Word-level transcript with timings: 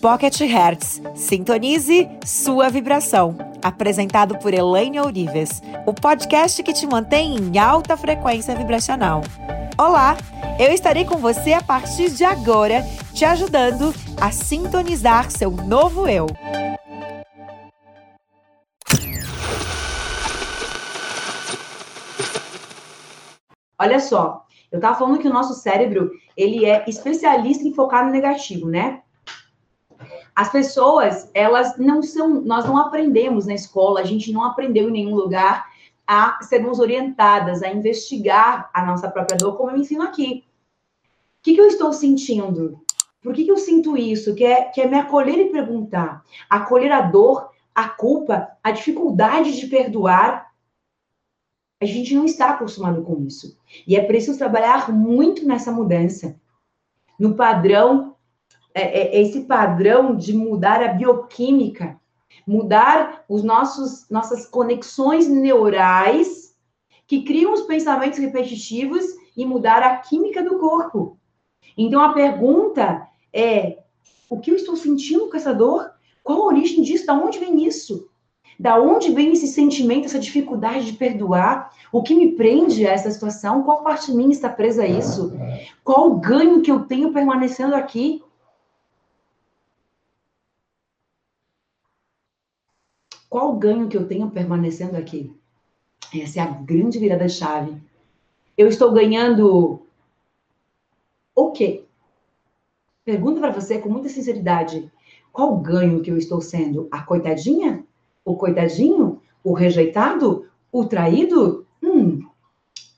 Pocket 0.00 0.38
Hertz. 0.42 1.02
Sintonize 1.16 2.08
sua 2.24 2.68
vibração. 2.68 3.36
Apresentado 3.60 4.38
por 4.38 4.54
Elaine 4.54 5.00
Ourives, 5.00 5.60
o 5.84 5.92
podcast 5.92 6.62
que 6.62 6.72
te 6.72 6.86
mantém 6.86 7.36
em 7.36 7.58
alta 7.58 7.96
frequência 7.96 8.54
vibracional. 8.54 9.22
Olá, 9.76 10.16
eu 10.56 10.72
estarei 10.72 11.04
com 11.04 11.16
você 11.16 11.52
a 11.52 11.60
partir 11.60 12.10
de 12.12 12.22
agora, 12.22 12.84
te 13.12 13.24
ajudando 13.24 13.92
a 14.20 14.30
sintonizar 14.30 15.32
seu 15.32 15.50
novo 15.50 16.06
eu. 16.06 16.26
Olha 23.80 23.98
só, 23.98 24.44
eu 24.70 24.76
estava 24.78 24.96
falando 24.96 25.18
que 25.18 25.26
o 25.26 25.32
nosso 25.32 25.54
cérebro, 25.54 26.12
ele 26.36 26.64
é 26.64 26.84
especialista 26.86 27.66
em 27.66 27.74
focar 27.74 28.06
no 28.06 28.12
negativo, 28.12 28.68
né? 28.68 29.02
As 30.38 30.52
pessoas, 30.52 31.28
elas 31.34 31.76
não 31.78 32.00
são, 32.00 32.40
nós 32.42 32.64
não 32.64 32.78
aprendemos 32.78 33.44
na 33.44 33.54
escola, 33.54 33.98
a 33.98 34.04
gente 34.04 34.30
não 34.30 34.44
aprendeu 34.44 34.88
em 34.88 34.92
nenhum 34.92 35.16
lugar 35.16 35.66
a 36.06 36.40
sermos 36.44 36.78
orientadas, 36.78 37.60
a 37.60 37.68
investigar 37.68 38.70
a 38.72 38.86
nossa 38.86 39.10
própria 39.10 39.36
dor, 39.36 39.56
como 39.56 39.72
eu 39.72 39.78
ensino 39.78 40.00
aqui. 40.00 40.44
O 41.40 41.42
que, 41.42 41.54
que 41.54 41.60
eu 41.60 41.66
estou 41.66 41.92
sentindo? 41.92 42.80
Por 43.20 43.34
que, 43.34 43.46
que 43.46 43.50
eu 43.50 43.56
sinto 43.56 43.96
isso? 43.96 44.32
Que 44.36 44.44
é, 44.44 44.62
que 44.66 44.80
é 44.80 44.86
me 44.86 44.96
acolher 44.96 45.40
e 45.40 45.50
perguntar. 45.50 46.22
Acolher 46.48 46.92
a 46.92 47.00
dor, 47.00 47.50
a 47.74 47.88
culpa, 47.88 48.48
a 48.62 48.70
dificuldade 48.70 49.58
de 49.58 49.66
perdoar. 49.66 50.52
A 51.82 51.84
gente 51.84 52.14
não 52.14 52.24
está 52.24 52.50
acostumado 52.50 53.02
com 53.02 53.26
isso. 53.26 53.58
E 53.84 53.96
é 53.96 54.04
preciso 54.04 54.38
trabalhar 54.38 54.88
muito 54.92 55.44
nessa 55.44 55.72
mudança. 55.72 56.40
No 57.18 57.34
padrão 57.34 58.14
é, 58.74 59.16
é, 59.16 59.20
esse 59.20 59.40
padrão 59.40 60.16
de 60.16 60.32
mudar 60.32 60.82
a 60.82 60.88
bioquímica, 60.88 61.98
mudar 62.46 63.24
os 63.28 63.42
nossos 63.42 64.08
nossas 64.08 64.46
conexões 64.46 65.28
neurais 65.28 66.54
que 67.06 67.22
criam 67.22 67.52
os 67.52 67.62
pensamentos 67.62 68.18
repetitivos 68.18 69.04
e 69.36 69.44
mudar 69.44 69.82
a 69.82 69.96
química 69.96 70.42
do 70.42 70.58
corpo. 70.58 71.18
Então 71.76 72.00
a 72.00 72.12
pergunta 72.12 73.06
é: 73.32 73.78
o 74.28 74.38
que 74.38 74.50
eu 74.50 74.56
estou 74.56 74.76
sentindo 74.76 75.28
com 75.28 75.36
essa 75.36 75.54
dor? 75.54 75.90
Qual 76.22 76.42
a 76.42 76.46
origem 76.46 76.82
disso? 76.82 77.06
Da 77.06 77.14
onde 77.14 77.38
vem 77.38 77.66
isso? 77.66 78.08
Da 78.60 78.78
onde 78.78 79.12
vem 79.12 79.32
esse 79.32 79.46
sentimento, 79.46 80.06
essa 80.06 80.18
dificuldade 80.18 80.86
de 80.86 80.92
perdoar? 80.98 81.70
O 81.92 82.02
que 82.02 82.14
me 82.14 82.32
prende 82.32 82.86
a 82.86 82.90
essa 82.90 83.10
situação? 83.10 83.62
Qual 83.62 83.82
parte 83.82 84.10
de 84.10 84.16
mim 84.16 84.30
está 84.30 84.48
presa 84.48 84.82
a 84.82 84.86
isso? 84.86 85.32
Qual 85.82 86.10
o 86.10 86.16
ganho 86.16 86.60
que 86.60 86.70
eu 86.70 86.80
tenho 86.80 87.12
permanecendo 87.12 87.74
aqui? 87.74 88.22
Qual 93.28 93.52
o 93.52 93.58
ganho 93.58 93.88
que 93.88 93.96
eu 93.96 94.06
tenho 94.06 94.30
permanecendo 94.30 94.96
aqui? 94.96 95.32
Essa 96.14 96.40
é 96.40 96.42
a 96.42 96.46
grande 96.46 96.98
virada 96.98 97.28
chave. 97.28 97.76
Eu 98.56 98.68
estou 98.68 98.92
ganhando 98.92 99.82
o 101.34 101.50
quê? 101.50 101.84
Pergunto 103.04 103.40
para 103.40 103.52
você 103.52 103.78
com 103.78 103.88
muita 103.88 104.08
sinceridade. 104.08 104.90
Qual 105.32 105.54
o 105.54 105.60
ganho 105.60 106.00
que 106.00 106.10
eu 106.10 106.16
estou 106.16 106.40
sendo? 106.40 106.88
A 106.90 107.02
coitadinha? 107.02 107.84
O 108.24 108.36
coitadinho? 108.36 109.20
O 109.44 109.52
rejeitado? 109.52 110.48
O 110.72 110.86
traído? 110.86 111.66
Hum. 111.82 112.26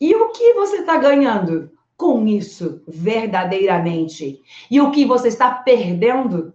E 0.00 0.14
o 0.14 0.30
que 0.30 0.54
você 0.54 0.78
está 0.78 0.96
ganhando 0.96 1.70
com 1.96 2.26
isso 2.26 2.80
verdadeiramente? 2.88 4.40
E 4.70 4.80
o 4.80 4.90
que 4.90 5.04
você 5.04 5.28
está 5.28 5.50
perdendo? 5.50 6.54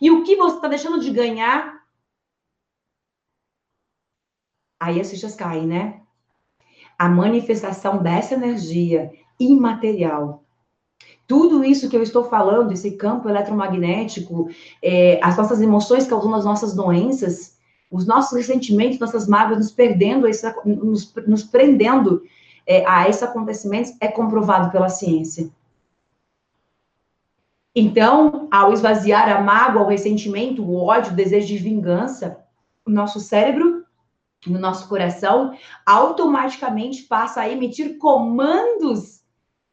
E 0.00 0.10
o 0.10 0.22
que 0.22 0.36
você 0.36 0.56
está 0.56 0.68
deixando 0.68 1.00
de 1.00 1.10
ganhar 1.10 1.73
Aí 4.84 5.00
as 5.00 5.08
fichas 5.10 5.34
caem, 5.34 5.66
né? 5.66 6.00
A 6.98 7.08
manifestação 7.08 8.02
dessa 8.02 8.34
energia 8.34 9.10
imaterial. 9.40 10.44
Tudo 11.26 11.64
isso 11.64 11.88
que 11.88 11.96
eu 11.96 12.02
estou 12.02 12.24
falando, 12.24 12.70
esse 12.70 12.90
campo 12.98 13.26
eletromagnético, 13.26 14.50
é, 14.82 15.18
as 15.22 15.38
nossas 15.38 15.62
emoções 15.62 16.06
causando 16.06 16.34
as 16.36 16.44
nossas 16.44 16.74
doenças, 16.74 17.56
os 17.90 18.06
nossos 18.06 18.36
ressentimentos, 18.36 18.98
nossas 18.98 19.26
mágoas 19.26 19.58
nos 19.58 19.70
perdendo, 19.70 20.26
nos, 20.66 21.14
nos 21.26 21.42
prendendo 21.42 22.22
é, 22.66 22.86
a 22.86 23.08
esses 23.08 23.22
acontecimentos, 23.22 23.94
é 24.00 24.08
comprovado 24.08 24.70
pela 24.70 24.90
ciência. 24.90 25.48
Então, 27.74 28.48
ao 28.50 28.70
esvaziar 28.74 29.34
a 29.34 29.40
mágoa, 29.40 29.82
o 29.82 29.88
ressentimento, 29.88 30.62
o 30.62 30.76
ódio, 30.76 31.12
o 31.12 31.16
desejo 31.16 31.46
de 31.46 31.56
vingança, 31.56 32.38
o 32.84 32.90
nosso 32.90 33.18
cérebro 33.18 33.73
no 34.46 34.58
nosso 34.58 34.88
coração, 34.88 35.56
automaticamente 35.86 37.02
passa 37.04 37.42
a 37.42 37.48
emitir 37.48 37.98
comandos 37.98 39.22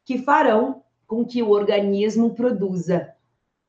que 0.04 0.18
farão 0.18 0.82
com 1.06 1.24
que 1.24 1.42
o 1.42 1.50
organismo 1.50 2.34
produza 2.34 3.12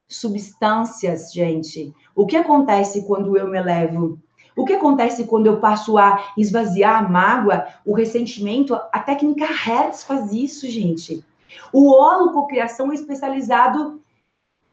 substâncias, 0.08 1.31
gente. 1.34 1.94
O 2.16 2.25
que 2.25 2.38
acontece 2.38 3.06
quando 3.06 3.38
eu 3.38 3.47
me 3.47 3.58
elevo? 3.58 4.19
O 4.56 4.66
que 4.66 4.74
acontece 4.74 5.25
quando 5.25 5.47
eu 5.47 5.59
passo 5.59 5.97
a 5.97 6.31
esvaziar 6.38 7.03
a 7.03 7.09
mágoa, 7.09 7.68
o 7.85 7.94
ressentimento? 7.94 8.75
A 8.91 9.00
técnica 9.00 9.46
Hertz 9.46 10.03
faz 10.03 10.31
isso, 10.31 10.70
gente. 10.70 11.25
O 11.72 11.91
holococriação 11.91 12.91
é 12.91 12.96
especializado 12.96 14.02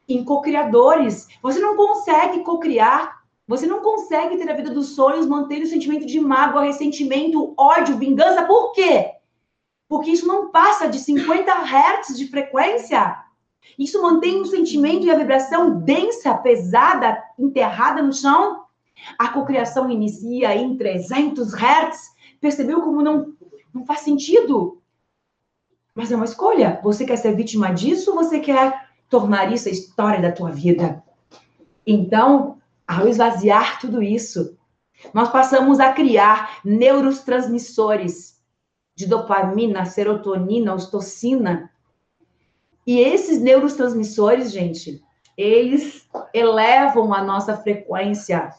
em 0.07 0.25
cocriadores. 0.25 1.29
Você 1.43 1.61
não 1.61 1.77
consegue 1.77 2.41
cocriar 2.41 3.20
você 3.51 3.67
não 3.67 3.81
consegue 3.81 4.37
ter 4.37 4.49
a 4.49 4.55
vida 4.55 4.71
dos 4.71 4.91
sonhos 4.91 5.27
mantendo 5.27 5.65
o 5.65 5.69
sentimento 5.69 6.07
de 6.07 6.21
mágoa, 6.21 6.63
ressentimento, 6.63 7.53
ódio, 7.59 7.99
vingança. 7.99 8.45
Por 8.45 8.71
quê? 8.71 9.11
Porque 9.89 10.13
isso 10.13 10.25
não 10.25 10.53
passa 10.53 10.87
de 10.87 11.01
50 11.01 11.51
Hz 11.53 12.17
de 12.17 12.29
frequência. 12.29 13.25
Isso 13.77 14.01
mantém 14.01 14.41
um 14.41 14.45
sentimento 14.45 15.05
e 15.05 15.11
a 15.11 15.17
vibração 15.17 15.81
densa, 15.81 16.33
pesada, 16.37 17.21
enterrada 17.37 18.01
no 18.01 18.13
chão. 18.13 18.67
A 19.19 19.27
cocriação 19.27 19.91
inicia 19.91 20.55
em 20.55 20.77
300 20.77 21.53
Hz. 21.53 22.15
Percebeu 22.41 22.83
como 22.83 23.03
não, 23.03 23.33
não 23.75 23.85
faz 23.85 24.03
sentido? 24.03 24.81
Mas 25.93 26.13
é 26.13 26.15
uma 26.15 26.25
escolha. 26.25 26.79
Você 26.85 27.05
quer 27.05 27.17
ser 27.17 27.35
vítima 27.35 27.75
disso 27.75 28.13
ou 28.13 28.17
você 28.17 28.39
quer 28.39 28.91
tornar 29.09 29.53
isso 29.53 29.69
a 29.69 29.73
história 29.73 30.23
da 30.23 30.31
tua 30.31 30.53
vida? 30.53 31.03
Então, 31.85 32.60
ao 32.91 33.07
esvaziar 33.07 33.81
tudo 33.81 34.03
isso, 34.03 34.59
nós 35.15 35.31
passamos 35.31 35.79
a 35.79 35.93
criar 35.93 36.61
neurotransmissores 36.65 38.37
de 38.97 39.07
dopamina, 39.07 39.85
serotonina, 39.85 40.75
ostocina. 40.75 41.71
E 42.85 42.99
esses 42.99 43.41
neurotransmissores, 43.41 44.51
gente, 44.51 45.01
eles 45.37 46.09
elevam 46.35 47.15
a 47.15 47.23
nossa 47.23 47.57
frequência 47.57 48.51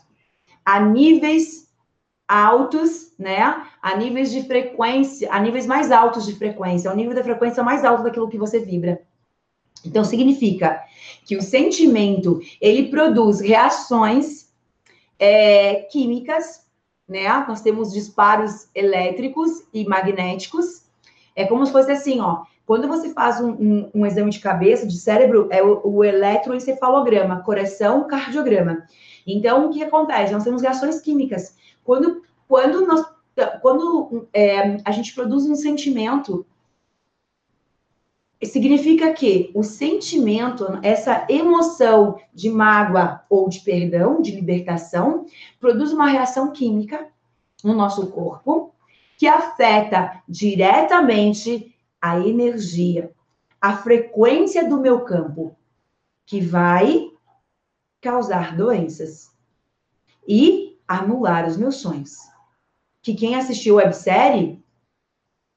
a 0.64 0.80
níveis 0.80 1.70
altos, 2.26 3.14
né? 3.20 3.68
A 3.82 3.98
níveis 3.98 4.32
de 4.32 4.44
frequência, 4.44 5.30
a 5.32 5.40
níveis 5.42 5.68
mais 5.68 5.92
altos 5.92 6.26
de 6.26 6.36
frequência, 6.36 6.90
o 6.90 6.96
nível 6.96 7.14
da 7.14 7.24
frequência 7.24 7.62
mais 7.62 7.84
alto 7.84 8.04
daquilo 8.04 8.30
que 8.30 8.38
você 8.38 8.60
vibra. 8.60 9.02
Então, 9.86 10.04
significa 10.04 10.82
que 11.26 11.36
o 11.36 11.42
sentimento, 11.42 12.40
ele 12.60 12.90
produz 12.90 13.40
reações 13.40 14.52
é, 15.18 15.76
químicas, 15.92 16.66
né? 17.08 17.28
Nós 17.48 17.62
temos 17.62 17.92
disparos 17.92 18.68
elétricos 18.74 19.64
e 19.74 19.86
magnéticos. 19.86 20.84
É 21.36 21.46
como 21.46 21.66
se 21.66 21.72
fosse 21.72 21.92
assim, 21.92 22.20
ó. 22.22 22.44
Quando 22.66 22.88
você 22.88 23.14
faz 23.14 23.42
um, 23.42 23.52
um, 23.52 23.92
um 23.94 24.06
exame 24.06 24.32
de 24.32 24.40
cabeça, 24.40 24.88
de 24.88 24.98
cérebro, 24.98 25.48
é 25.52 25.62
o, 25.62 25.82
o 25.84 26.04
eletroencefalograma, 26.04 27.44
coração, 27.44 28.08
cardiograma. 28.08 28.88
Então, 29.28 29.66
o 29.66 29.70
que 29.72 29.84
acontece? 29.84 30.32
Nós 30.32 30.44
temos 30.44 30.62
reações 30.62 31.02
químicas. 31.02 31.56
Quando, 31.84 32.22
quando, 32.48 32.88
nós, 32.88 33.06
quando 33.62 34.28
é, 34.34 34.78
a 34.86 34.92
gente 34.92 35.14
produz 35.14 35.46
um 35.46 35.56
sentimento 35.56 36.46
significa 38.44 39.14
que 39.14 39.52
o 39.54 39.64
sentimento, 39.64 40.80
essa 40.82 41.26
emoção 41.30 42.20
de 42.34 42.50
mágoa 42.50 43.24
ou 43.30 43.48
de 43.48 43.60
perdão, 43.60 44.22
de 44.22 44.32
libertação, 44.32 45.26
produz 45.60 45.92
uma 45.92 46.08
reação 46.08 46.52
química 46.52 47.08
no 47.64 47.74
nosso 47.74 48.08
corpo 48.08 48.74
que 49.18 49.28
afeta 49.28 50.24
diretamente 50.28 51.76
a 52.02 52.20
energia, 52.20 53.12
a 53.62 53.78
frequência 53.78 54.68
do 54.68 54.80
meu 54.80 55.02
campo, 55.02 55.56
que 56.26 56.42
vai 56.42 57.12
causar 58.02 58.58
doenças 58.58 59.32
e 60.28 60.80
anular 60.88 61.48
os 61.48 61.56
meus 61.56 61.76
sonhos. 61.76 62.18
Que 63.04 63.14
quem 63.14 63.36
assistiu 63.36 63.80
a 63.80 63.84
websérie 63.84 64.64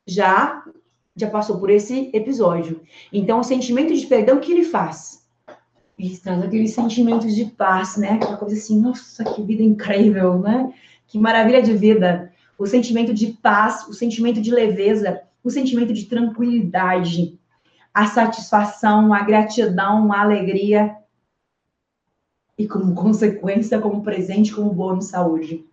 já 0.07 0.63
já 1.17 1.31
passou 1.31 1.59
por 1.59 1.71
esse 1.71 2.11
episódio. 2.13 2.81
Então, 3.13 3.41
o 3.41 3.45
sentimento 3.45 3.95
de 3.95 4.07
perdão, 4.07 4.41
que 4.41 4.53
ele 4.53 4.65
faz? 4.65 5.25
e 5.99 6.17
traz 6.19 6.43
aqueles 6.43 6.73
sentimentos 6.73 7.35
de 7.35 7.47
paz, 7.47 7.97
né? 7.97 8.13
Aquela 8.13 8.37
coisa 8.37 8.57
assim, 8.57 8.81
nossa, 8.81 9.25
que 9.25 9.43
vida 9.43 9.63
incrível, 9.63 10.39
né? 10.39 10.73
Que 11.07 11.19
maravilha 11.19 11.63
de 11.63 11.73
vida. 11.77 12.33
O 12.59 12.67
sentimento 12.67 13.15
de 13.15 13.29
paz, 13.29 13.87
o 13.89 13.93
sentimento 13.93 14.41
de 14.41 14.51
leveza, 14.51 15.23
o 15.43 15.51
sentimento 15.51 15.93
de 15.93 16.07
tranquilidade, 16.07 17.39
a 17.93 18.07
satisfação, 18.07 19.13
a 19.13 19.23
gratidão, 19.23 20.13
a 20.13 20.23
alegria 20.23 20.97
e 22.57 22.67
como 22.67 22.95
consequência, 22.95 23.81
como 23.81 24.03
presente, 24.03 24.53
como 24.53 24.73
bônus 24.73 25.07
saúde. 25.07 25.65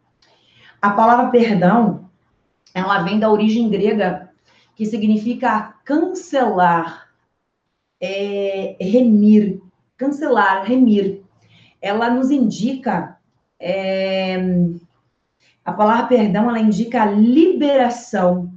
A 0.81 0.91
palavra 0.91 1.29
perdão, 1.29 2.09
ela 2.73 3.03
vem 3.03 3.19
da 3.19 3.31
origem 3.31 3.69
grega, 3.69 4.30
que 4.81 4.87
significa 4.87 5.75
cancelar, 5.85 7.07
é, 8.01 8.75
remir, 8.81 9.61
cancelar, 9.95 10.65
remir. 10.65 11.21
Ela 11.79 12.09
nos 12.09 12.31
indica, 12.31 13.15
é, 13.59 14.37
a 15.63 15.71
palavra 15.71 16.07
perdão, 16.07 16.49
ela 16.49 16.59
indica 16.59 17.03
a 17.03 17.05
liberação, 17.05 18.51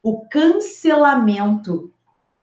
o 0.00 0.20
cancelamento 0.28 1.92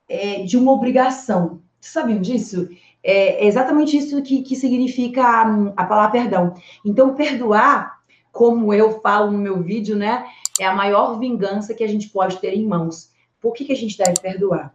é, 0.09 0.43
de 0.43 0.57
uma 0.57 0.73
obrigação. 0.73 1.61
Vocês 1.79 1.93
sabiam 1.93 2.19
disso? 2.19 2.67
É 3.01 3.47
exatamente 3.47 3.95
isso 3.95 4.21
que, 4.21 4.41
que 4.41 4.57
significa 4.57 5.47
hum, 5.47 5.71
a 5.77 5.85
palavra 5.85 6.11
perdão. 6.11 6.53
Então, 6.85 7.15
perdoar, 7.15 8.01
como 8.33 8.73
eu 8.73 8.99
falo 8.99 9.31
no 9.31 9.37
meu 9.37 9.63
vídeo, 9.63 9.95
né? 9.95 10.25
É 10.59 10.65
a 10.65 10.75
maior 10.75 11.17
vingança 11.17 11.73
que 11.73 11.85
a 11.85 11.87
gente 11.87 12.09
pode 12.09 12.37
ter 12.39 12.53
em 12.53 12.67
mãos. 12.67 13.12
Por 13.43 13.51
que, 13.51 13.65
que 13.65 13.73
a 13.73 13.75
gente 13.75 13.97
deve 13.97 14.21
perdoar? 14.21 14.73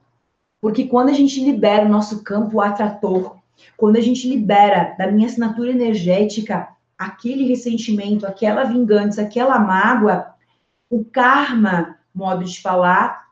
Porque 0.61 0.87
quando 0.87 1.09
a 1.09 1.15
gente 1.15 1.43
libera 1.43 1.87
o 1.87 1.89
nosso 1.89 2.23
campo 2.23 2.61
atrator, 2.61 3.39
quando 3.79 3.97
a 3.97 4.01
gente 4.03 4.29
libera 4.29 4.95
da 4.99 5.11
minha 5.11 5.27
assinatura 5.27 5.71
energética 5.71 6.69
aquele 6.99 7.49
ressentimento, 7.49 8.27
aquela 8.27 8.65
vingança, 8.65 9.23
aquela 9.23 9.59
mágoa, 9.59 10.35
o 10.91 11.03
karma, 11.03 11.97
modo 12.15 12.45
de 12.45 12.61
falar, 12.61 13.27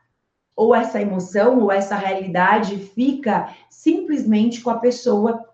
ou 0.55 0.73
essa 0.73 0.99
emoção, 0.99 1.59
ou 1.59 1.71
essa 1.71 1.95
realidade 1.95 2.75
fica 2.95 3.53
simplesmente 3.69 4.61
com 4.61 4.71
a 4.71 4.79
pessoa 4.79 5.45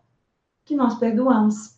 que 0.63 0.77
nós 0.77 0.95
perdoamos. 0.95 1.77